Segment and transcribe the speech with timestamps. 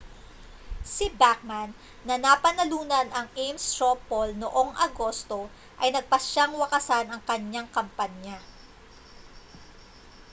[0.93, 1.71] si bachmann
[2.07, 5.41] na napanalunan ang ames straw poll noong agosto
[5.81, 8.37] ay nagpasyang wakasan ang kanyang kampanya